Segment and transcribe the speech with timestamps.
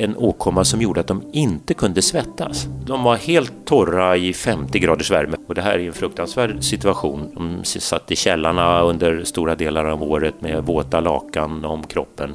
[0.00, 2.66] en åkomma som gjorde att de inte kunde svettas.
[2.86, 7.30] De var helt torra i 50 graders värme och det här är en fruktansvärd situation.
[7.34, 12.34] De satt i källarna under stora delar av året med våta lakan om kroppen.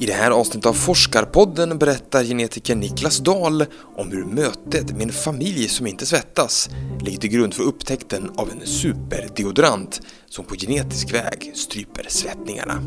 [0.00, 3.64] I det här avsnittet av Forskarpodden berättar genetikern Niklas Dahl
[3.96, 6.70] om hur mötet med en familj som inte svettas
[7.00, 12.82] ligger till grund för upptäckten av en superdeodorant som på genetisk väg stryper svettningarna.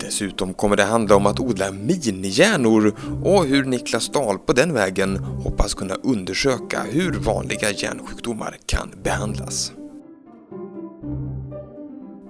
[0.00, 5.16] Dessutom kommer det handla om att odla minihjärnor och hur Niklas Dahl på den vägen
[5.16, 9.72] hoppas kunna undersöka hur vanliga hjärnsjukdomar kan behandlas.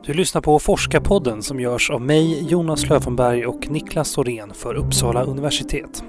[0.06, 5.24] Du lyssnar på Forskarpodden som görs av mig, Jonas Löfenberg och Niklas Sorén för Uppsala
[5.24, 6.04] universitet.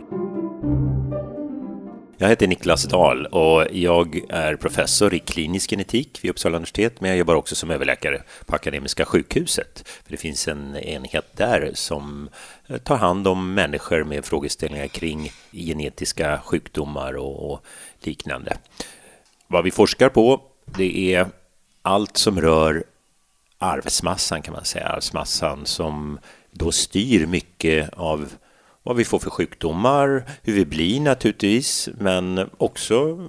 [2.20, 7.10] Jag heter Niklas Dahl och jag är professor i klinisk genetik vid Uppsala universitet, men
[7.10, 9.84] jag jobbar också som överläkare på Akademiska sjukhuset.
[10.04, 12.30] För det finns en enhet där som
[12.68, 17.66] eh, tar hand om människor med frågeställningar kring genetiska sjukdomar och
[18.02, 18.58] liknande.
[19.48, 21.28] Vad vi forskar på, det är
[21.82, 22.84] allt som rör
[23.58, 26.20] arvsmassan kan man säga, arvsmassan som
[26.52, 28.30] då styr mycket av
[28.88, 33.28] vad vi får för sjukdomar, hur vi blir naturligtvis, men också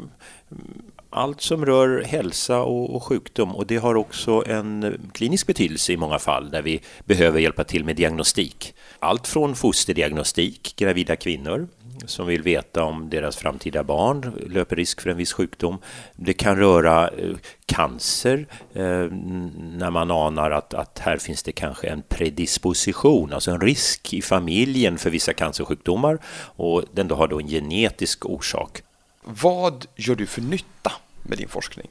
[1.11, 5.97] allt som rör hälsa och, och, sjukdom och det har också en klinisk betydelse i
[5.97, 8.75] många fall där vi behöver hjälpa till med diagnostik.
[8.99, 11.69] Allt från fosterdiagnostik, gravida kvinnor
[12.07, 15.79] som vill veta om deras framtida barn löper risk för en viss sjukdom.
[16.17, 21.89] Det kan röra eh, cancer eh, när man anar att, att här finns det kanske
[21.89, 26.19] en predisposition, alltså en risk i familjen för vissa cancersjukdomar
[26.57, 28.83] och den då har då en genetisk orsak.
[29.25, 31.89] Vad gör du för nytta med din forskning?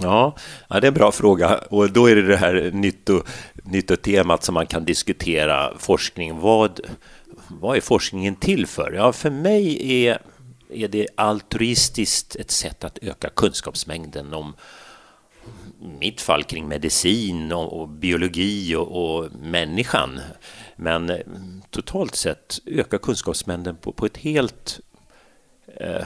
[0.00, 0.36] Ja,
[0.68, 3.22] det är en bra fråga och då är det det här nytto,
[3.64, 6.40] nyttotemat som man kan diskutera forskning.
[6.40, 6.80] Vad,
[7.48, 8.92] vad är forskningen till för?
[8.92, 10.18] Ja, för mig är,
[10.70, 14.54] är det altruistiskt ett sätt att öka kunskapsmängden om
[16.00, 20.20] mitt fall kring medicin och, och biologi och, och, människan.
[20.76, 21.18] Men eh,
[21.70, 24.80] totalt sett öka kunskapsmängden på, på ett helt,
[25.66, 26.04] eh,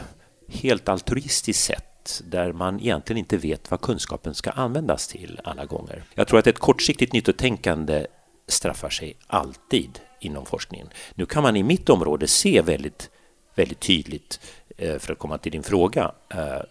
[0.49, 6.05] helt altruistiskt sätt där man egentligen inte vet vad kunskapen ska användas till alla gånger.
[6.15, 8.07] Jag tror att ett kortsiktigt nyttotänkande
[8.49, 10.89] straffar sig alltid inom forskningen.
[11.15, 13.11] Nu kan man i mitt område se väldigt,
[13.55, 14.41] väldigt tydligt,
[14.77, 16.63] eh, för att komma till din fråga, eh,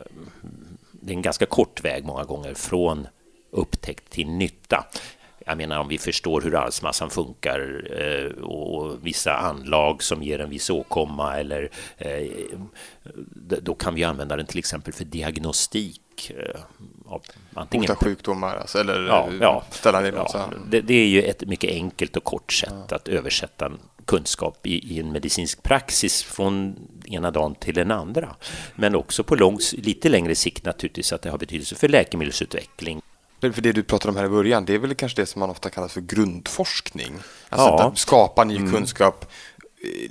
[0.92, 3.08] det är en ganska kort väg många gånger från
[3.52, 4.86] upptäckt till nytta.
[5.46, 10.50] Jag menar om vi förstår hur arvsmassan funkar eh, och vissa anlag som ger en
[10.50, 11.70] viss åkomma eller
[13.62, 16.32] då kan vi använda den till exempel för diagnostik
[17.10, 17.22] av
[17.54, 17.88] antingen...
[17.88, 22.18] Bota sjukdomar, alltså, eller ja, ja, ställa ja, det, det, är ju ett mycket enkelt
[22.18, 22.96] och kort sätt ja.
[22.96, 23.72] att översätta
[24.06, 26.76] kunskap i, i, en medicinsk praxis från
[27.06, 28.36] ena dagen till den andra.
[28.76, 33.02] Men också på lång, lite längre sikt naturligtvis att det har betydelse för läkemedelsutveckling.
[33.42, 35.50] För det du pratade om här i början, det är väl kanske det som man
[35.50, 37.14] ofta kallar för grundforskning?
[37.50, 37.88] Alltså ja.
[37.88, 38.72] att skapa ny mm.
[38.72, 39.26] kunskap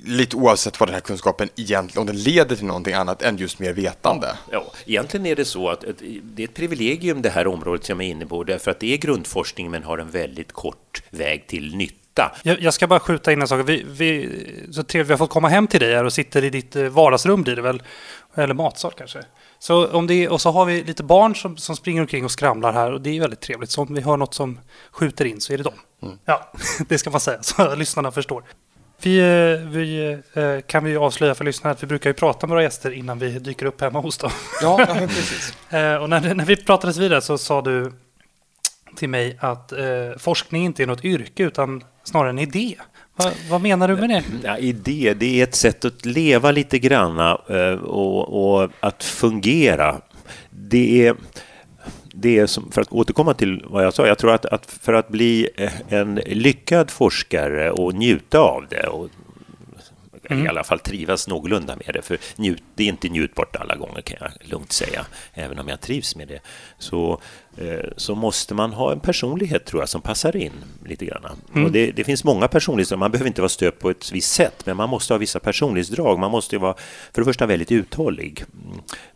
[0.05, 3.59] lite oavsett vad den här kunskapen egentligen, om den leder till någonting annat än just
[3.59, 4.27] mer vetande.
[4.51, 5.83] Ja, egentligen är det så att
[6.23, 8.93] det är ett privilegium det här området som jag är inne på, därför att det
[8.93, 12.31] är grundforskning men har en väldigt kort väg till nytta.
[12.43, 13.69] Jag, ska bara skjuta in en sak.
[13.69, 14.29] Vi, vi,
[14.71, 16.83] så trevligt vi har fått komma hem till dig här och sitter i ditt eh,
[16.83, 17.83] vardagsrum blir det väl,
[18.35, 19.19] eller matsal kanske.
[19.59, 22.31] Så om det är, och så har vi lite barn som, som springer omkring och
[22.31, 23.71] skramlar här och det är väldigt trevligt.
[23.71, 24.59] Så om vi hör något som
[24.91, 25.73] skjuter in så är det dem.
[26.01, 26.17] Mm.
[26.25, 26.51] Ja,
[26.87, 28.43] det ska man säga så lyssnarna förstår.
[29.01, 32.53] Vi, eh, vi, eh, kan vi avslöja för lyssnarna att vi brukar ju prata med
[32.53, 34.31] våra gäster innan vi dyker upp hemma hos dem.
[34.61, 35.53] Ja, ja precis.
[35.73, 37.91] Eh, och när, när vi pratades vidare så sa du
[38.95, 39.79] till mig att eh,
[40.17, 42.75] forskning inte är något yrke utan snarare en idé.
[43.15, 44.23] Va, vad menar du med det?
[44.43, 50.01] Ja, idé, det är ett sätt att leva lite granna och, och att fungera.
[50.49, 51.15] Det är
[52.21, 54.93] det är som, för att återkomma till vad jag sa, jag tror att, att för
[54.93, 55.49] att bli
[55.89, 59.09] en lyckad forskare och njuta av det och
[60.29, 60.45] mm.
[60.45, 64.01] i alla fall trivas någorlunda med det, för njut, det är inte njutbart alla gånger
[64.01, 66.39] kan jag lugnt säga, även om jag trivs med det.
[66.77, 67.21] Så,
[67.57, 70.53] eh, så måste man ha en personlighet tror jag som passar in
[70.85, 71.25] lite grann.
[71.53, 71.65] Mm.
[71.65, 74.65] Och det, det, finns många personlighetsdrag, man behöver inte vara stöpt på ett visst sätt,
[74.65, 76.19] men man måste ha vissa personlighetsdrag.
[76.19, 76.75] Man måste vara
[77.13, 78.43] för det första väldigt uthållig.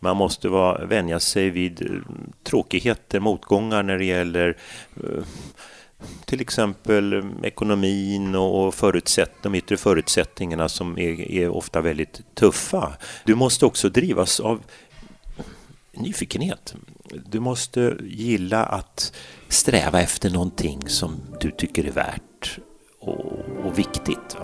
[0.00, 1.88] Man måste vara, vänja sig vid eh,
[2.44, 4.56] tråkigheter, motgångar när det gäller
[4.96, 5.24] eh,
[6.24, 12.92] till exempel ekonomin och förutsätt, de yttre förutsättningarna som är, är ofta väldigt tuffa.
[13.24, 14.62] Du måste också drivas av
[15.92, 16.74] nyfikenhet.
[17.26, 19.12] Du måste gilla att
[19.48, 22.58] sträva efter någonting som du tycker är värt
[23.00, 23.24] och,
[23.64, 24.36] och viktigt.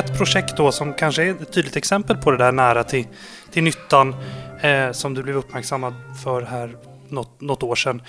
[0.00, 3.06] Ett projekt då som kanske är ett tydligt exempel på det där nära till,
[3.50, 4.14] till nyttan
[4.60, 5.94] eh, som du blev uppmärksammad
[6.24, 6.76] för här
[7.08, 8.02] något, något år sedan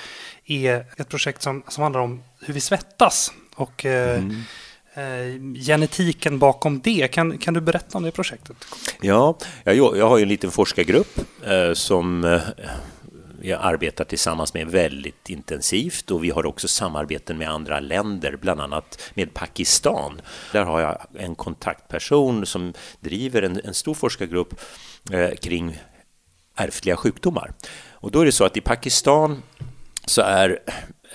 [0.46, 4.44] är ett projekt som, som handlar om hur vi svettas och eh, mm.
[4.94, 7.08] eh, genetiken bakom det.
[7.08, 8.58] Kan, kan du berätta om det projektet?
[9.02, 12.42] Ja, jag, jag har ju en liten forskargrupp eh, som eh,
[13.42, 18.62] vi arbetar tillsammans med väldigt intensivt och vi har också samarbeten med andra länder, bland
[18.62, 20.22] annat med Pakistan.
[20.52, 24.62] Där har jag en kontaktperson som driver en, en stor forskargrupp
[25.12, 25.80] eh, kring
[26.56, 27.54] ärftliga sjukdomar.
[27.92, 29.44] Och då är det så att i Pakistan
[30.06, 30.60] så är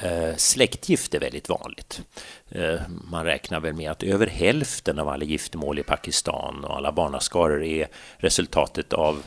[0.00, 2.00] eh, släktgifte väldigt vanligt.
[2.48, 2.80] Eh,
[3.10, 7.64] man räknar väl med att över hälften av alla giftermål i Pakistan och alla barnaskaror
[7.64, 9.22] är resultatet av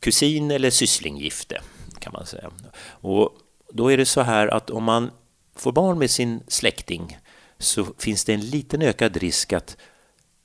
[0.00, 1.60] kusin eller sysslinggifte
[1.98, 2.50] kan man säga.
[2.88, 3.36] Och
[3.72, 5.10] då är det så här att om man
[5.54, 7.18] får barn med sin släkting
[7.58, 9.76] så finns det en liten ökad risk att,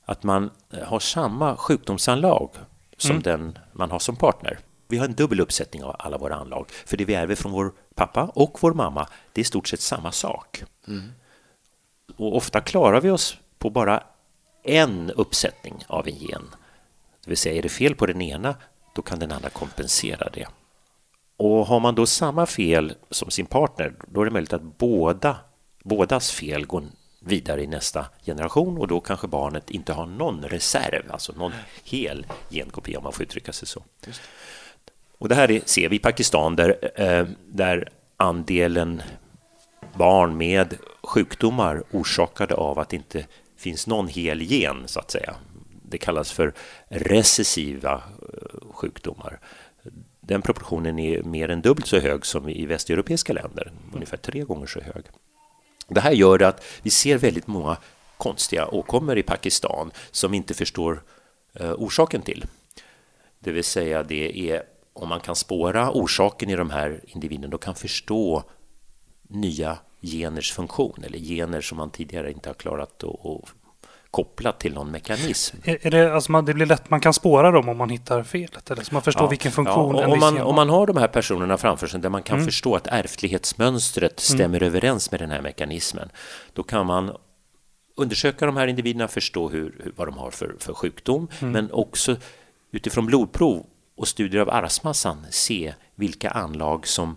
[0.04, 0.50] att man
[0.82, 2.50] har samma sjukdomsanlag
[2.96, 3.22] som mm.
[3.22, 4.58] den man har som partner.
[4.88, 7.72] Vi har en dubbel uppsättning av alla våra anlag, för det vi ärver från vår
[7.94, 10.64] pappa och vår mamma, det är i stort sett samma sak.
[10.88, 11.12] Mm.
[12.16, 14.02] Och ofta klarar vi oss på bara
[14.62, 16.48] en uppsättning av en gen.
[17.24, 18.54] Det vill säga, är det fel på den ena,
[18.94, 20.46] då kan den andra kompensera det.
[21.36, 25.36] Och har man då samma fel som sin partner, då är det möjligt att båda,
[25.84, 26.82] bådas fel går
[27.20, 31.52] vidare i nästa generation och då kanske barnet inte har någon reserv, alltså någon
[31.84, 33.84] hel genkopia om man får uttrycka sig så.
[35.18, 39.02] Och det här är, ser vi i Pakistan där, eh, där andelen
[39.94, 43.26] barn med sjukdomar orsakade av att det inte
[43.56, 45.34] finns någon hel gen, så att säga.
[45.82, 46.54] Det kallas för
[46.88, 49.40] recessiva eh, sjukdomar.
[50.26, 54.66] Den proportionen är mer än dubbelt så hög som i västeuropeiska länder, ungefär tre gånger
[54.66, 55.04] så hög.
[55.88, 57.76] Det här gör att vi ser väldigt många
[58.16, 61.02] konstiga åkommor i Pakistan som vi inte förstår
[61.54, 62.44] eh, orsaken till.
[63.38, 67.62] Det vill säga, det är om man kan spåra orsaken i de här individerna och
[67.62, 68.44] kan förstå
[69.28, 73.48] nya geners funktion eller gener som man tidigare inte har klarat att
[74.12, 75.56] koppla till någon mekanism.
[75.64, 78.70] Är, det, alltså man, det blir lätt, man kan spåra dem om man hittar felet,
[78.70, 81.08] eller så man förstår ja, vilken funktion ja, om, man, om man har de här
[81.08, 82.46] personerna framför sig där man kan mm.
[82.46, 84.66] förstå att ärftlighetsmönstret stämmer mm.
[84.66, 86.08] överens med den här mekanismen,
[86.52, 87.16] då kan man
[87.96, 91.52] undersöka de här individerna, förstå hur, hur vad de har för, för sjukdom, mm.
[91.52, 92.16] men också
[92.72, 93.66] utifrån blodprov
[93.96, 97.16] och studier av arvsmassan se vilka anlag som,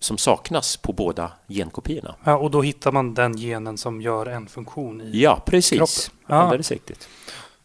[0.00, 2.14] som saknas på båda genkopiorna.
[2.24, 5.78] Ja, och då hittar man den genen som gör en funktion i Ja, precis.
[5.78, 6.36] Kroppen.
[6.36, 6.42] Ja.
[6.42, 7.08] Alldeles riktigt.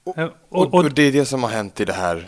[0.04, 0.18] Och,
[0.50, 2.28] och, och, det är det som har hänt i det här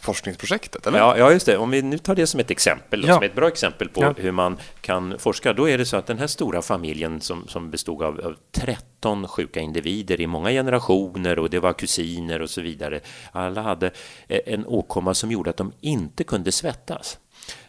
[0.00, 0.86] forskningsprojektet?
[0.86, 0.98] Eller?
[0.98, 1.58] Ja, ja, just det.
[1.58, 3.14] Om vi nu tar det som ett exempel, ja.
[3.14, 4.14] som ett bra exempel på ja.
[4.16, 7.70] hur man kan forska, då är det så att den här stora familjen som, som
[7.70, 12.60] bestod av, av 13 sjuka individer i många generationer och det var kusiner och så
[12.60, 13.00] vidare.
[13.32, 13.90] Alla hade
[14.28, 17.18] eh, en åkomma som gjorde att de inte kunde svettas.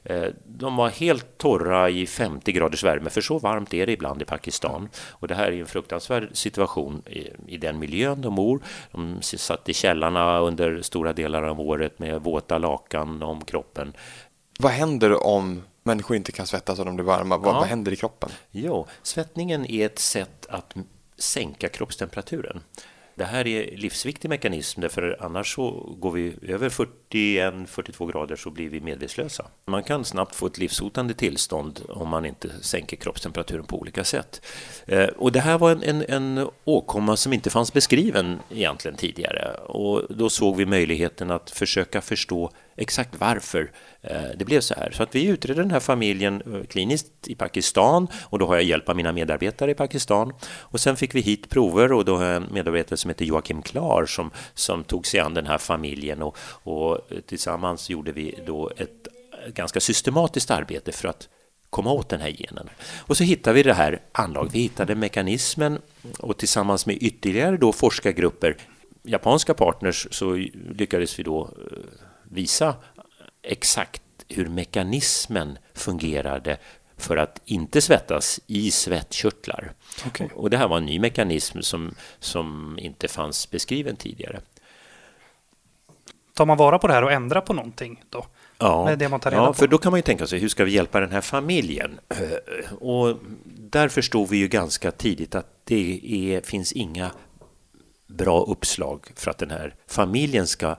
[0.05, 4.21] Eh, de var helt torra i 50 graders värme, för så varmt är det ibland
[4.21, 4.89] i Pakistan.
[5.11, 8.59] Och det här är en fruktansvärd situation i, i den miljön de bor.
[8.91, 13.93] De satt i källarna under stora delar av året med våta lakan om kroppen.
[14.59, 17.37] Vad händer om människor inte kan svettas och de blir varma?
[17.37, 17.59] Vad, ja.
[17.59, 18.29] vad händer i kroppen?
[18.51, 20.75] Jo, svettningen är ett sätt att
[21.17, 22.61] sänka kroppstemperaturen.
[23.15, 28.69] Det här är livsviktig mekanism därför annars så går vi över 41-42 grader så blir
[28.69, 29.45] vi medvetslösa.
[29.65, 34.45] Man kan snabbt få ett livshotande tillstånd om man inte sänker kroppstemperaturen på olika sätt.
[34.85, 39.53] Eh, och det här var en, en, en åkomma som inte fanns beskriven egentligen tidigare
[39.53, 44.91] och då såg vi möjligheten att försöka förstå exakt varför eh, det blev så här.
[44.91, 48.63] Så att vi utredde den här familjen eh, kliniskt i Pakistan och då har jag
[48.63, 50.33] hjälp av mina medarbetare i Pakistan.
[50.47, 53.61] Och sen fick vi hit prover och då har jag en medarbetare som heter Joakim
[53.61, 58.39] Klar som, som tog sig an den här familjen och, och eh, tillsammans gjorde vi
[58.45, 59.07] då ett
[59.47, 61.29] ganska systematiskt arbete för att
[61.69, 62.69] komma åt den här genen.
[62.97, 65.79] Och så hittade vi det här anlaget, vi hittade mekanismen
[66.19, 68.57] och tillsammans med ytterligare då forskargrupper,
[69.03, 70.33] japanska partners, så
[70.69, 71.49] lyckades vi då
[72.31, 72.75] visa
[73.41, 76.57] exakt hur mekanismen fungerade
[76.97, 79.71] för att inte svettas i svettkörtlar.
[80.07, 80.27] Okay.
[80.35, 84.41] Och det här var en ny mekanism som, som inte fanns beskriven tidigare.
[86.33, 88.25] Tar man vara på det här och ändrar på någonting då?
[88.57, 88.97] Ja,
[89.31, 91.99] ja för då kan man ju tänka sig hur ska vi hjälpa den här familjen?
[92.79, 97.11] Och där förstod vi ju ganska tidigt att det är, finns inga
[98.07, 100.75] bra uppslag för att den här familjen ska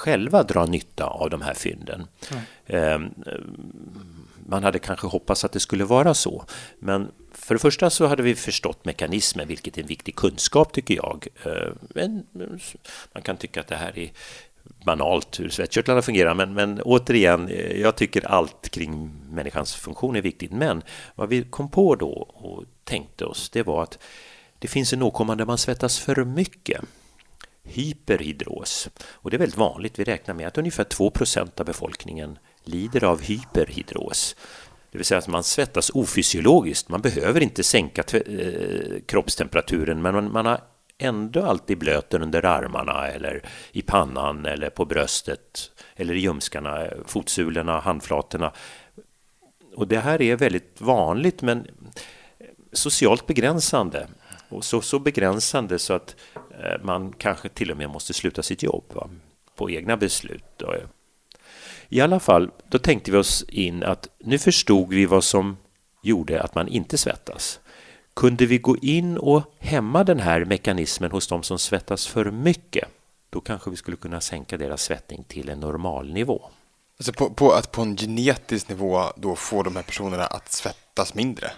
[0.00, 2.06] själva dra nytta av de här fynden.
[2.66, 3.14] Mm.
[4.46, 6.44] man hade kanske hoppats att det skulle vara så.
[6.78, 10.94] Men för det första så hade vi förstått mekanismen, vilket är en viktig kunskap tycker
[10.94, 11.26] jag.
[11.94, 12.26] Men
[13.12, 14.10] man kan tycka att det här är
[14.84, 20.22] banalt hur svettkörtlarna fungerar, men, men återigen, eh, jag tycker allt kring människans funktion är
[20.22, 20.52] viktigt.
[20.52, 20.82] Men
[21.14, 23.98] vad vi kom på då och tänkte oss, det var att
[24.58, 26.80] det finns en åkomma där man svettas för mycket
[27.62, 28.88] hyperhidros.
[29.12, 29.98] Och det är väldigt vanligt.
[29.98, 34.36] Vi räknar med att ungefär 2% av befolkningen lider av hyperhidros.
[34.90, 36.88] Det vill säga att man svettas ofysiologiskt.
[36.88, 40.60] Man behöver inte sänka eh, kroppstemperaturen men man, man har
[40.98, 47.80] ändå alltid blöten under armarna eller i pannan eller på bröstet eller i ljumskarna, fotsulorna,
[47.80, 48.52] handflatorna.
[49.76, 51.66] Och det här är väldigt vanligt men
[52.72, 54.08] socialt begränsande.
[54.50, 58.62] Och så, så begränsande så att eh, man kanske till och med måste sluta sitt
[58.62, 59.10] jobb va?
[59.56, 60.62] på egna beslut.
[61.88, 65.56] I alla fall, då tänkte vi oss in att nu förstod vi vad som
[66.02, 67.60] gjorde att man inte svettas.
[68.14, 72.88] Kunde vi gå in och hämma den här mekanismen hos de som svettas för mycket,
[73.30, 76.42] då kanske vi skulle kunna sänka deras svettning till en normalnivå.
[76.98, 81.14] Alltså på, på, att på en genetisk nivå då få de här personerna att svettas
[81.14, 81.50] mindre?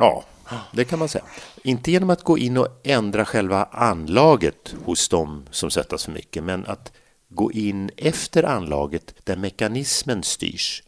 [0.00, 0.24] Ja,
[0.72, 1.24] det kan man säga.
[1.64, 6.44] Inte genom att gå in och ändra själva anlaget hos dem som svettas för mycket,
[6.44, 6.92] men att
[7.28, 10.82] gå in efter anlaget där mekanismen styrs.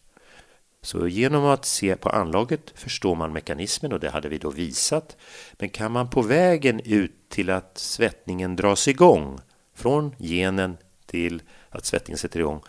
[0.82, 5.16] Så genom att se på anlaget förstår man mekanismen och det hade vi då visat.
[5.52, 9.38] Men kan man på vägen ut till att svettningen dras igång
[9.74, 10.76] från genen
[11.06, 12.62] till att svettningen sätter igång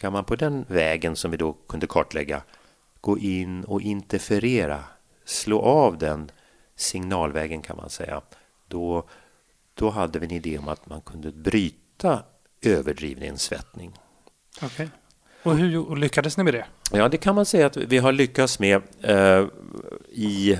[0.00, 2.42] kan man på den vägen som vi då kunde kartlägga
[3.00, 4.84] gå in och interferera,
[5.30, 6.30] slå av den
[6.76, 8.20] signalvägen kan man säga.
[8.68, 9.08] Då,
[9.74, 12.22] då hade vi en idé om att man kunde bryta
[12.62, 13.92] överdriven insvettning.
[14.62, 14.88] Okay.
[15.42, 16.66] Och hur lyckades ni med det?
[16.92, 19.46] Ja, det kan man säga att vi har lyckats med eh,
[20.08, 20.58] i,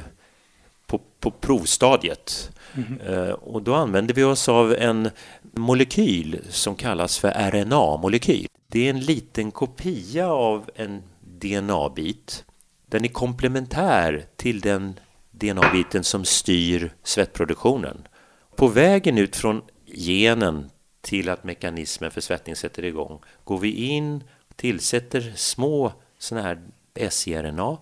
[0.86, 2.50] på, på provstadiet.
[2.74, 3.00] Mm.
[3.00, 5.10] Eh, och då använder vi oss av en
[5.42, 8.46] molekyl som kallas för RNA-molekyl.
[8.66, 12.44] Det är en liten kopia av en DNA-bit.
[12.90, 18.08] Den är komplementär till den DNA-biten som styr svettproduktionen.
[18.56, 20.70] På vägen ut från genen
[21.00, 26.62] till att mekanismen för svettning sätter igång går vi in och tillsätter små sådana här
[27.10, 27.78] sRNA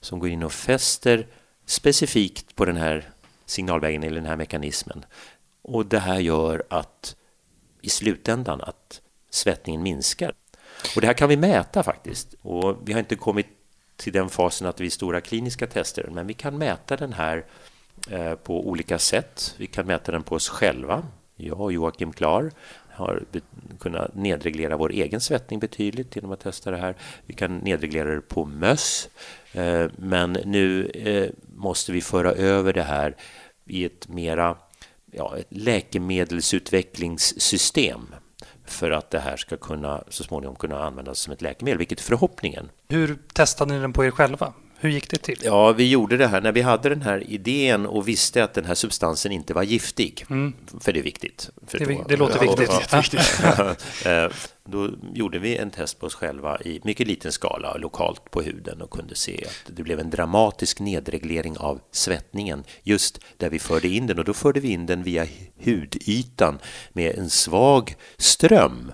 [0.00, 1.26] som går in och fäster
[1.66, 3.10] specifikt på den här
[3.46, 5.04] signalvägen eller den här mekanismen.
[5.62, 7.16] Och det här gör att
[7.82, 10.32] i slutändan att svettningen minskar.
[10.94, 12.34] Och det här kan vi mäta faktiskt.
[12.42, 13.46] Och vi har inte kommit
[14.00, 17.44] till den fasen att vi är stora kliniska tester, men vi kan mäta den här
[18.10, 19.54] eh, på olika sätt.
[19.56, 21.02] Vi kan mäta den på oss själva
[21.40, 22.50] jag och Joakim Klar
[22.90, 23.22] har
[23.78, 26.94] kunnat nedreglera vår egen svettning betydligt genom att testa det här.
[27.26, 29.08] Vi kan nedreglera det på möss,
[29.52, 33.16] eh, men nu eh, måste vi föra över det här
[33.66, 34.56] i ett mera
[35.12, 38.14] ja, ett läkemedelsutvecklingssystem
[38.72, 42.02] för att det här ska kunna så småningom kunna användas som ett läkemedel, vilket är
[42.02, 42.70] förhoppningen.
[42.88, 44.52] Hur testade ni den på er själva?
[44.82, 45.38] Hur gick det till?
[45.44, 48.64] Ja, vi gjorde det här när vi hade den här idén och visste att den
[48.64, 50.24] här substansen inte var giftig.
[50.30, 50.52] Mm.
[50.80, 51.50] För det är viktigt.
[51.70, 52.70] Det, det, låter viktigt.
[54.06, 54.28] Eh,
[54.64, 58.82] då gjorde vi en test på oss själva i mycket liten skala lokalt på huden
[58.82, 63.88] och kunde se att det blev en dramatisk nedreglering av svettningen just där vi förde
[63.88, 65.26] in den och då förde vi in den via
[65.64, 66.58] hudytan
[66.92, 68.92] med en svag ström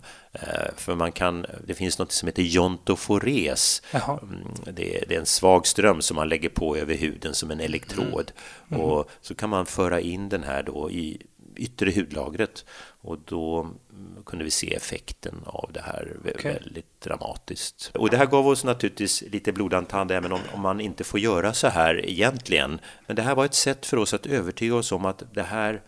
[0.77, 3.83] för man kan, det finns något som heter jontofores.
[3.93, 7.51] Mm, det är, det är, en svag ström som man lägger på över huden som
[7.51, 8.33] en elektrod.
[8.69, 8.81] Mm.
[8.81, 8.93] Mm.
[8.93, 11.23] Och så kan man föra in den här då i
[11.57, 12.65] yttre hudlagret
[13.01, 16.53] och då mm, kunde vi se effekten av det här okay.
[16.53, 17.91] väldigt dramatiskt.
[17.95, 21.53] Och det här gav oss naturligtvis lite blodantand även om, om man inte får göra
[21.53, 22.81] så här egentligen.
[23.07, 25.83] Men det här var ett sätt för oss att övertyga oss om att det här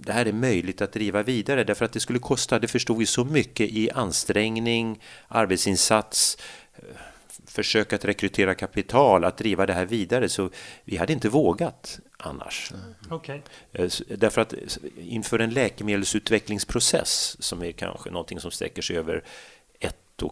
[0.00, 3.06] det här är möjligt att driva vidare därför att det skulle kosta, det förstod vi,
[3.06, 6.38] så mycket i ansträngning, arbetsinsats,
[7.46, 10.50] försök att rekrytera kapital, att driva det här vidare så
[10.84, 12.72] vi hade inte vågat annars.
[12.72, 13.12] Mm.
[13.12, 13.40] Okay.
[13.72, 14.54] Eh, därför att
[14.98, 19.24] inför en läkemedelsutvecklingsprocess som är kanske någonting som sträcker sig över
[19.80, 20.22] ett,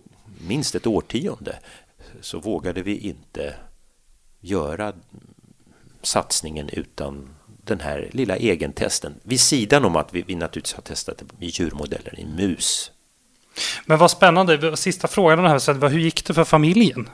[0.40, 1.58] minst ett årtionde
[2.20, 3.54] så vågade vi inte
[4.40, 4.92] göra
[6.02, 7.28] satsningen utan
[7.66, 12.20] den här lilla egentesten vid sidan om att vi, vi naturligtvis har testat i djurmodeller
[12.20, 12.90] i mus.
[13.86, 17.08] Men vad spännande, sista frågan här, hur gick det för familjen?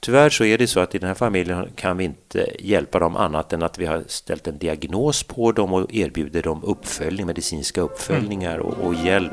[0.00, 3.16] Tyvärr så är det så att i den här familjen kan vi inte hjälpa dem
[3.16, 7.80] annat än att vi har ställt en diagnos på dem och erbjuder dem uppföljning, medicinska
[7.80, 9.32] uppföljningar och, och hjälp.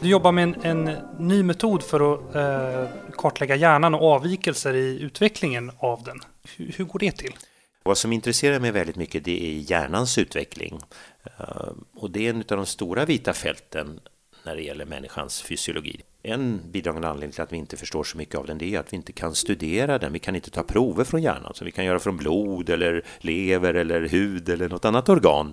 [0.00, 0.56] Du jobbar med en,
[0.88, 6.20] en ny metod för att eh, kartlägga hjärnan och avvikelser i utvecklingen av den.
[6.56, 7.32] Hur, hur går det till?
[7.82, 10.80] Vad som intresserar mig väldigt mycket det är hjärnans utveckling.
[11.38, 11.44] Eh,
[11.94, 14.00] och det är en av de stora vita fälten
[14.44, 16.00] när det gäller människans fysiologi.
[16.22, 18.92] En bidragande anledning till att vi inte förstår så mycket av den det är att
[18.92, 20.12] vi inte kan studera den.
[20.12, 23.74] Vi kan inte ta prover från hjärnan som vi kan göra från blod eller lever
[23.74, 25.52] eller hud eller något annat organ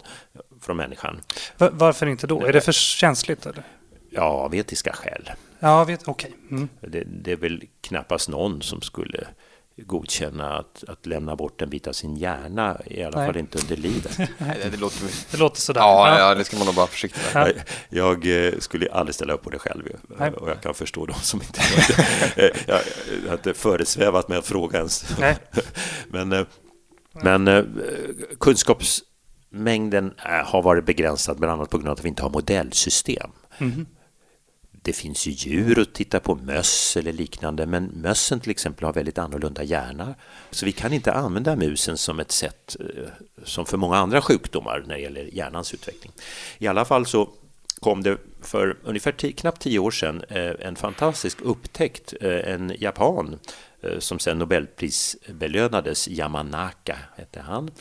[0.61, 1.21] från människan.
[1.57, 2.45] Varför inte då?
[2.45, 3.45] Är det för känsligt?
[3.45, 3.63] Eller?
[4.15, 5.31] Ja, av etiska skäl.
[5.59, 5.97] Ja, okej.
[6.05, 6.31] Okay.
[6.51, 6.69] Mm.
[6.81, 9.27] Det, det, är väl knappast någon som skulle
[9.77, 13.27] godkänna att, att lämna bort en bit av sin hjärna, i alla Nej.
[13.27, 14.17] fall inte under livet.
[14.37, 14.97] Nej, det, låter...
[15.31, 15.81] det låter sådär.
[15.81, 17.63] Ja, ja, det ska man nog vara försiktig med.
[17.89, 19.83] Jag, jag, eh, skulle aldrig ställa upp på det själv
[20.19, 20.31] Nej.
[20.31, 22.05] och jag kan förstå de som inte gör det.
[22.35, 25.19] Eh, jag har inte föresvävat med att fråga ens.
[25.19, 25.37] Nej.
[26.07, 26.45] men eh,
[27.21, 27.67] men
[28.39, 30.13] kunskapsmängden
[30.45, 33.31] har varit begränsad bland annat på grund av att vi inte har modellsystem.
[33.57, 33.85] Mm
[34.85, 38.93] det finns ju djur att titta på, möss eller liknande, men mössen till exempel har
[38.93, 40.15] väldigt annorlunda hjärna.
[40.51, 43.09] Så vi kan inte använda musen som ett sätt eh,
[43.43, 46.11] som för många andra sjukdomar när det gäller hjärnans utveckling.
[46.57, 47.29] I alla fall så
[47.79, 52.73] kom det för ungefär tio, knappt tio år sedan eh, en fantastisk upptäckt, eh, en
[52.79, 53.39] japan
[53.99, 57.71] som sen Nobelprisbelönades, Yamanaka hette han.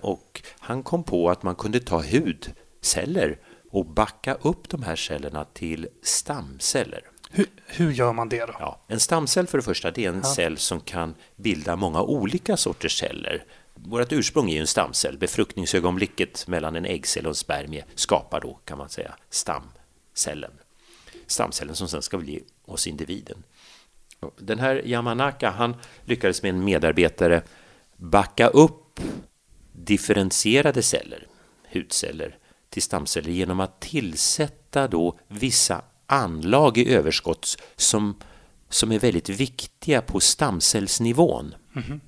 [0.00, 3.38] Och han kom på att man kunde ta hudceller
[3.76, 7.02] och backa upp de här cellerna till stamceller.
[7.30, 8.56] Hur, hur gör man det då?
[8.58, 10.34] Ja, en stamcell för det första, det är en ja.
[10.34, 13.44] cell som kan bilda många olika sorters celler.
[13.74, 15.18] Vårt ursprung är ju en stamcell.
[15.18, 20.52] Befruktningsögonblicket mellan en äggcell och en spermie skapar då, kan man säga, stamcellen.
[21.26, 23.42] Stamcellen som sen ska bli hos individen.
[24.38, 27.42] Den här Yamanaka, han lyckades med en medarbetare
[27.96, 29.00] backa upp
[29.72, 31.26] differentierade celler,
[31.72, 32.38] hudceller,
[32.70, 38.16] till stamceller genom att tillsätta då vissa anlag i överskott som,
[38.68, 41.54] som är väldigt viktiga på stamcellsnivån.
[41.76, 42.00] Mm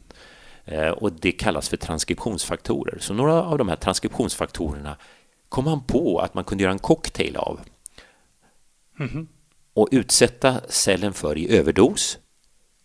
[0.67, 0.91] -hmm.
[0.91, 2.99] och det kallas för transkriptionsfaktorer.
[3.01, 4.97] Så några av de här transkriptionsfaktorerna
[5.49, 7.61] kom man på att man kunde göra en cocktail av.
[8.99, 9.27] Mm -hmm.
[9.75, 12.19] Och utsätta cellen för i överdos.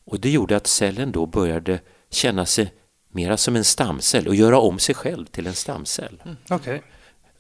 [0.06, 2.74] Och det gjorde att cellen då började känna sig
[3.10, 6.22] mera som en stamcell och göra om sig själv till en stamcell.
[6.26, 6.38] Mm.
[6.50, 6.80] Okay.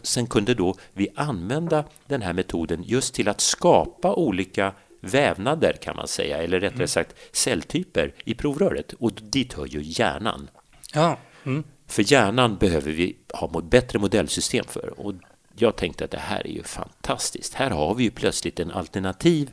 [0.03, 5.95] Sen kunde då vi använda den här metoden just till att skapa olika vävnader kan
[5.95, 6.87] man säga, eller rättare mm.
[6.87, 8.93] sagt celltyper i provröret.
[8.93, 10.49] Och dit hör ju hjärnan.
[10.93, 11.17] Ja.
[11.43, 11.63] Mm.
[11.87, 14.99] För hjärnan behöver vi ha bättre modellsystem för.
[14.99, 15.13] Och
[15.55, 17.53] jag tänkte att det här är ju fantastiskt.
[17.53, 19.51] Här har vi ju plötsligt en alternativ,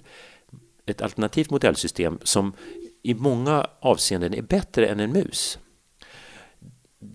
[0.86, 2.52] ett alternativt modellsystem som
[3.02, 5.58] i många avseenden är bättre än en mus.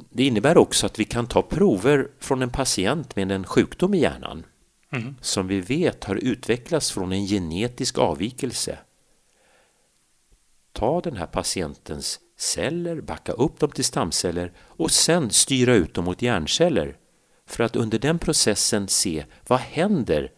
[0.09, 3.99] Det innebär också att vi kan ta prover från en patient med en sjukdom i
[3.99, 4.45] hjärnan
[4.91, 5.15] mm.
[5.21, 8.77] som vi vet har utvecklats från en genetisk avvikelse.
[10.71, 16.05] Ta den här patientens celler, backa upp dem till stamceller och sen styra ut dem
[16.05, 16.97] mot hjärnceller
[17.45, 20.31] för att under den processen se vad händer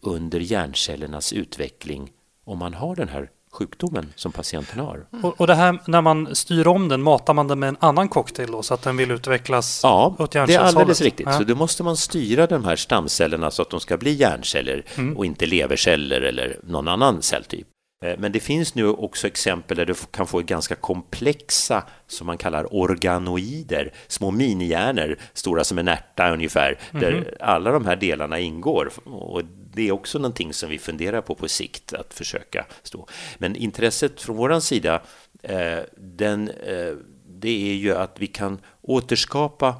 [0.00, 2.12] under hjärncellernas utveckling
[2.44, 5.06] om man har den här sjukdomen som patienten har.
[5.12, 5.24] Mm.
[5.24, 8.08] Och, och, det här när man styr om den, matar man den med en annan
[8.08, 11.26] cocktail då, så att den vill utvecklas ja, åt det är alldeles riktigt.
[11.26, 11.38] Ja.
[11.38, 15.16] Så då måste man styra de här stamcellerna så att de ska bli hjärnceller mm.
[15.16, 17.66] och inte leverceller eller någon annan celltyp.
[18.04, 22.38] Eh, men det finns nu också exempel där du kan få ganska komplexa, som man
[22.38, 27.02] kallar organoider, små minihjärnor, stora som en ärta ungefär, mm.
[27.02, 27.24] där mhm.
[27.40, 28.90] alla de här delarna ingår.
[29.04, 29.42] Och
[29.74, 33.08] det är också någonting som vi funderar på på sikt att försöka stå.
[33.38, 35.02] Men intresset från vår sida,
[35.42, 36.94] eh, den, eh,
[37.26, 39.76] det är ju att vi kan återskapa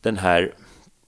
[0.00, 0.54] den här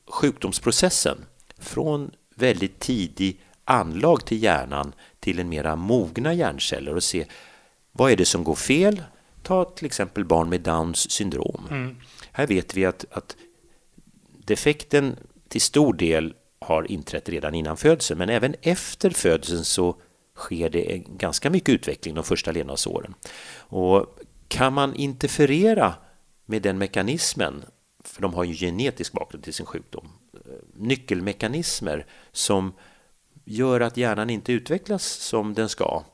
[0.06, 1.18] sjukdomsprocessen
[1.58, 4.92] från väldigt tidig anlag till hjärnan
[5.24, 7.26] till en mera mogna hjärnceller och se
[7.92, 9.02] vad är det som går fel?
[9.42, 11.66] Ta till exempel barn med Downs syndrom.
[11.70, 11.96] Mm.
[12.32, 13.36] Här vet vi att, att
[14.46, 15.16] defekten
[15.48, 19.96] till stor del har inträtt redan innan födseln, men även efter födseln så
[20.36, 23.14] sker det ganska mycket utveckling de första levnadsåren.
[23.56, 25.94] Och kan man interferera
[26.46, 27.64] med den mekanismen,
[28.04, 30.08] för de har ju genetisk bakgrund till sin sjukdom,
[30.74, 32.72] nyckelmekanismer som
[33.44, 36.04] gör att hjärnan inte utvecklas som den ska,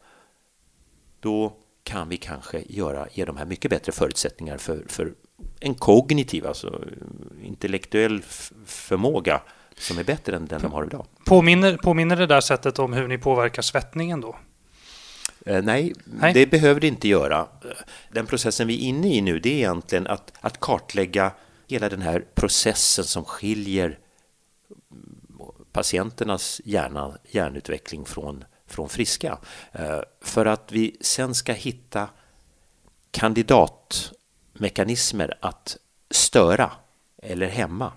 [1.21, 5.15] då kan vi kanske göra, ge de här mycket bättre förutsättningar för, för
[5.61, 6.85] en kognitiv, alltså
[7.43, 8.23] intellektuell
[8.67, 9.41] förmåga
[9.79, 11.07] som är bättre än den de har idag.
[11.27, 14.37] Påminner, påminner det där sättet om hur ni påverkar svettningen då?
[15.47, 17.47] Eh, nej, nej, det behöver det inte göra.
[18.13, 21.33] Den processen vi är inne i nu, det är egentligen att, att kartlägga
[21.69, 23.99] hela den här processen som skiljer
[25.73, 29.39] patienternas hjärna, hjärnutveckling från, från friska.
[29.73, 32.09] Eh, för att vi sen ska hitta
[33.11, 35.77] kandidatmekanismer att
[36.11, 36.71] störa
[37.23, 37.93] eller hämma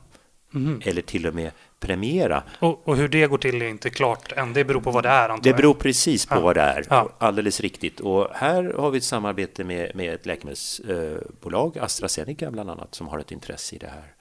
[0.54, 0.82] mm.
[0.86, 2.44] eller till och med premiera.
[2.60, 4.54] Och, och, hur det går till är inte klart än.
[4.54, 5.40] Det beror på vad det är.
[5.42, 6.40] Det beror precis på ja.
[6.40, 6.86] vad det är.
[6.90, 7.10] Ja.
[7.18, 8.00] Alldeles riktigt.
[8.00, 13.20] Och här har vi ett samarbete med, med ett läkemedelsbolag, AstraZeneca bland annat, som har
[13.20, 14.14] ett intresse i det här.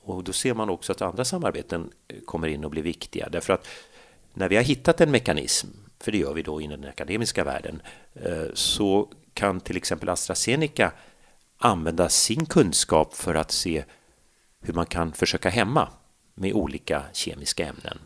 [0.00, 3.28] Och då ser man också att andra samarbeten eh, kommer in och blir viktiga.
[3.28, 3.66] Därför att
[4.34, 5.68] när vi har hittat en mekanism,
[6.00, 7.82] för det gör vi då inom den akademiska världen,
[8.14, 10.92] eh, så kan till exempel AstraZeneca
[11.58, 13.84] använda sin kunskap för att se
[14.60, 15.88] hur man kan försöka hämma
[16.34, 17.98] med olika kemiska ämnen.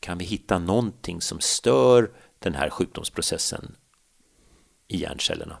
[0.00, 3.76] Kan vi hitta någonting som stör den här sjukdomsprocessen
[4.88, 5.58] i hjärncellerna?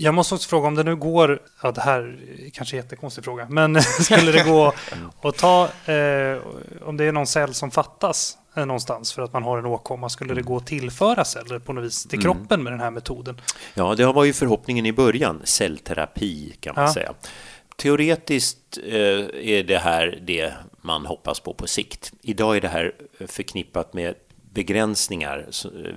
[0.00, 2.84] Jag måste också fråga om det nu går, ja det här är kanske är en
[2.84, 4.72] jättekonstig fråga, men skulle det gå
[5.22, 6.38] att ta, eh,
[6.82, 10.08] om det är någon cell som fattas eh, någonstans för att man har en åkomma,
[10.08, 12.34] skulle det gå att tillföra celler på något vis till mm.
[12.34, 13.40] kroppen med den här metoden?
[13.74, 16.94] Ja, det var ju förhoppningen i början, cellterapi kan man ja.
[16.94, 17.14] säga.
[17.76, 18.94] Teoretiskt eh,
[19.50, 22.12] är det här det man hoppas på på sikt.
[22.22, 22.92] Idag är det här
[23.26, 24.14] förknippat med
[24.52, 25.46] begränsningar.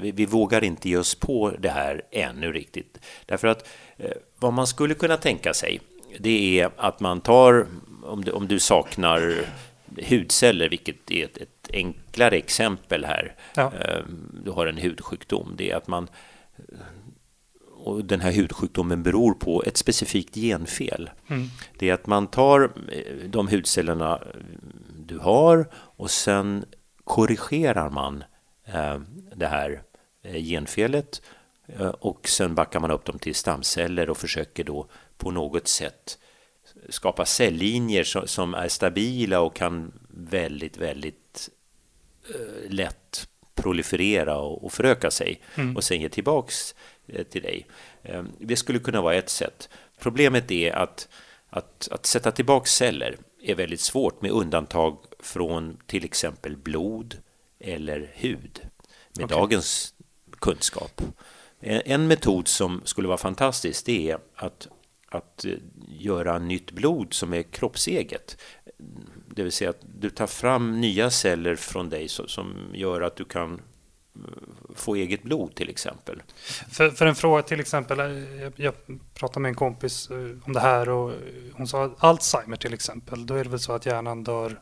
[0.02, 2.98] Vi, vi vågar inte ge oss på det här ännu riktigt.
[3.26, 5.82] Därför att eh, vad man skulle kunna tänka sig,
[6.20, 7.68] det är att man tar,
[8.04, 9.46] om du, om du saknar
[10.10, 13.36] hudceller, vilket är ett, ett enklare exempel här.
[13.56, 13.72] Ja.
[13.80, 14.04] Eh,
[14.44, 15.54] du har en hudsjukdom.
[15.58, 16.08] Det är att man
[17.84, 21.10] och den här hudsjukdomen beror på ett specifikt genfel.
[21.28, 21.48] Mm.
[21.80, 24.20] Det är att man tar eh, de hudcellerna
[25.06, 26.66] du har och sen
[27.04, 28.26] korrigerar man eh,
[29.36, 29.82] det här
[30.24, 31.21] eh, genfelet
[32.00, 36.17] och sen backar man upp dem till stamceller och försöker då på något sätt
[36.89, 41.50] skapa celllinjer som är stabila och kan väldigt, väldigt
[42.67, 45.78] lätt proliferera och föröka sig mm.
[45.78, 46.76] och sen ge tillbaks
[47.13, 47.67] Eh, till dig.
[48.04, 49.69] Eh, det skulle kunna vara ett sätt.
[50.00, 51.08] Problemet är att,
[51.50, 57.17] att, att sätta tillbaka celler är väldigt svårt med undantag från till exempel blod
[57.63, 58.62] eller hud
[59.17, 59.38] med okay.
[59.38, 59.93] dagens
[60.39, 61.02] kunskap.
[61.62, 64.67] En metod som skulle vara fantastisk det är att,
[65.10, 65.52] att eh,
[65.88, 68.38] göra nytt blod som är kroppseget.
[69.28, 73.26] Det vill säga att du tar fram nya celler från dig som gör att du
[73.26, 73.62] kan
[74.76, 76.24] få eget blod till exempel.
[76.71, 77.97] För, för en fråga till exempel,
[78.39, 78.74] jag, jag
[79.13, 81.13] pratade med en kompis eh, om det här och
[81.54, 84.62] hon sa Alzheimer till exempel, då är det väl så att hjärnan dör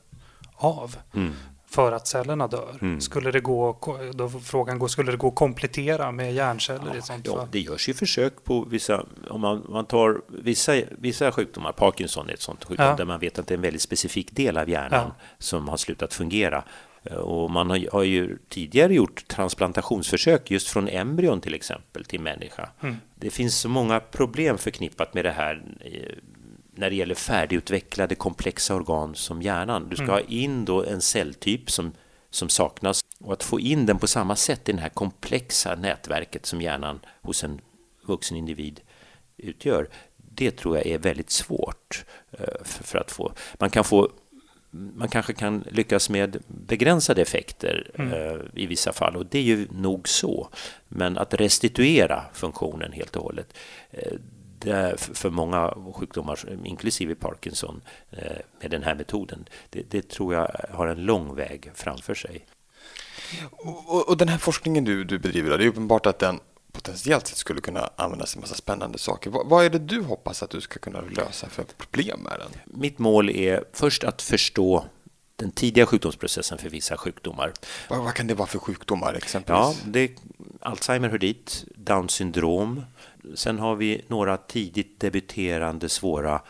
[0.55, 0.95] av.
[1.13, 1.33] Mm.
[1.69, 2.75] För att cellerna dör.
[2.81, 3.01] Mm.
[3.01, 3.77] Skulle det gå,
[4.13, 7.59] då frågan går, skulle det gå att komplettera med hjärnceller ja, i sånt ja, Det
[7.59, 12.41] görs ju försök på vissa, om man, man tar vissa, vissa sjukdomar, Parkinson är ett
[12.41, 12.95] sånt sjukdom, ja.
[12.95, 15.25] där man vet att det är en väldigt specifik del av hjärnan ja.
[15.37, 16.63] som har slutat fungera.
[17.17, 22.69] Och man har, har, ju tidigare gjort transplantationsförsök just från embryon till exempel till människa.
[22.81, 22.95] Mm.
[23.15, 26.15] Det finns så många problem förknippat med det här eh,
[26.79, 29.89] när det gäller färdigutvecklade komplexa organ som hjärnan.
[29.89, 30.15] Du ska mm.
[30.15, 31.93] ha in då en celltyp som,
[32.29, 36.45] som saknas och att få in den på samma sätt i det här komplexa nätverket
[36.45, 37.61] som hjärnan hos en
[38.05, 38.81] vuxen individ
[39.37, 39.89] utgör.
[40.17, 43.33] Det tror jag är väldigt svårt eh, för, för att få.
[43.59, 44.09] Man kan få
[44.71, 48.13] man kanske kan lyckas med begränsade effekter mm.
[48.13, 50.49] eh, i vissa fall och det är ju nog så.
[50.87, 53.57] Men att restituera funktionen helt och hållet
[53.91, 54.13] eh,
[54.97, 60.87] för många sjukdomar, inklusive Parkinson, eh, med den här metoden, det, det, tror jag har
[60.87, 62.45] en lång väg framför sig.
[63.51, 66.39] Och, och den här forskningen du, du bedriver, det är uppenbart att den
[66.71, 69.29] potentiellt sett skulle kunna användas i massa spännande saker.
[69.29, 72.79] Vad, vad, är det du hoppas att du ska kunna lösa för problem med den?
[72.79, 74.85] Mitt mål är först att förstå
[75.35, 77.53] den tidiga sjukdomsprocessen för vissa sjukdomar.
[77.89, 79.81] Vad, vad kan det vara för sjukdomar exempelvis?
[79.83, 80.11] Ja, det,
[80.61, 82.83] Alzheimer hör dit, Downs syndrom.
[83.35, 86.41] Sen har vi några tidigt debuterande svåra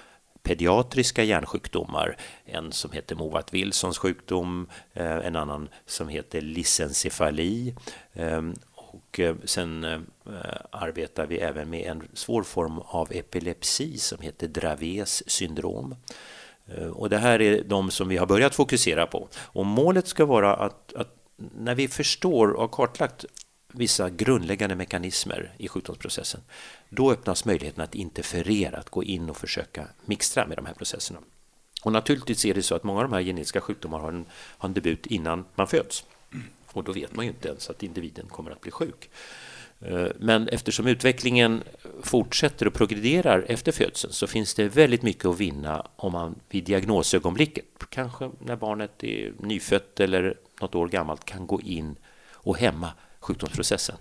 [0.43, 2.17] pediatriska hjärnsjukdomar.
[2.45, 7.75] En som heter Movat Wilsons sjukdom, eh, en annan som heter lisencefali
[8.13, 9.99] ehm, och eh, sen eh,
[10.71, 15.95] arbetar vi även med en svår form av epilepsi som heter Draves syndrom.
[16.93, 19.27] Och det här är de som vi har börjat fokusera på.
[19.35, 23.25] Och målet ska vara att, att när vi förstår och har kartlagt
[23.73, 26.41] vissa grundläggande mekanismer i sjukdomsprocessen,
[26.89, 31.19] då öppnas möjligheten att interferera, att gå in och försöka mixtra med de här processerna.
[31.83, 34.69] Och naturligtvis är det så att många av de här genetiska sjukdomarna har en, har
[34.69, 36.05] en debut innan man föds.
[36.65, 39.09] Och då vet man ju inte ens att individen kommer att bli sjuk.
[39.81, 41.63] Eh, men eftersom utvecklingen
[42.03, 46.63] fortsätter och progrederar efter födseln så finns det väldigt mycket att vinna om man vid
[46.63, 51.95] diagnosögonblicket, kanske när barnet är nyfött eller något år gammalt kan gå in
[52.33, 53.95] och hämma sjukdomsprocessen.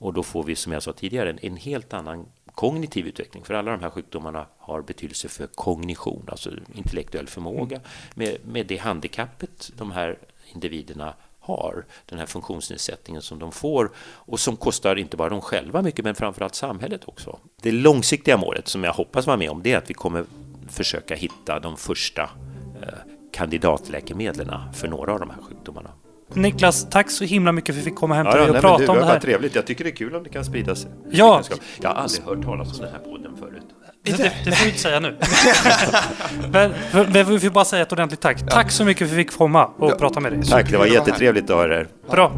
[0.00, 3.44] Och då får vi, som jag sa tidigare, en, en helt annan kognitiv utveckling.
[3.44, 7.80] För alla de här sjukdomarna har betydelse för kognition, alltså intellektuell förmåga.
[8.14, 10.18] Med, med det handikappet de här
[10.54, 15.82] individerna har, den här funktionsnedsättningen som de får och som kostar inte bara dem själva
[15.82, 17.38] mycket, men framförallt samhället också.
[17.62, 20.24] Det långsiktiga målet som jag hoppas vara med om, det är att vi kommer
[20.68, 22.22] försöka hitta de första
[22.82, 22.98] eh,
[23.32, 25.90] kandidatläkemedlen för några av de här sjukdomarna.
[26.34, 28.52] Niklas, tack så himla mycket för att vi fick komma hem till Ja, dig och
[28.52, 29.20] nej, prata du, om det här.
[29.20, 29.54] trevligt.
[29.54, 30.86] Jag tycker det är kul om det kan spridas.
[31.10, 31.42] Ja.
[31.82, 33.62] Jag har aldrig hört talas om den här podden förut.
[34.02, 34.12] Det,
[34.44, 35.16] det får du inte säga nu.
[36.52, 36.72] men,
[37.12, 38.50] men vi får bara säga ett ordentligt tack.
[38.50, 39.94] Tack så mycket för att vi fick komma och Ja.
[39.98, 40.42] prata med dig.
[40.42, 41.88] Tack, det var jättetrevligt att höra er.
[42.10, 42.32] Bra.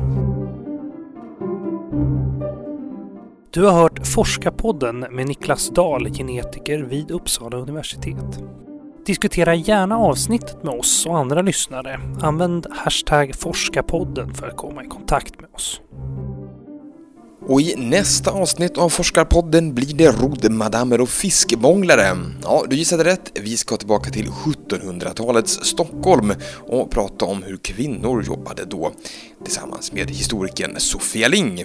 [3.50, 8.38] Du har hört Forskarpodden med Niklas Dahl, genetiker vid Uppsala universitet.
[9.06, 12.00] Diskutera gärna avsnittet med oss och andra lyssnare.
[12.20, 15.80] Använd hashtag forskarpodden för att komma i kontakt med oss.
[17.46, 22.16] Och i nästa avsnitt av Forskarpodden blir det rodmadamer och fiskmånglare.
[22.42, 23.32] Ja, du gissade rätt.
[23.40, 26.34] Vi ska tillbaka till 1700-talets Stockholm
[26.68, 28.92] och prata om hur kvinnor jobbade då
[29.44, 31.64] tillsammans med historikern Sofia Ling.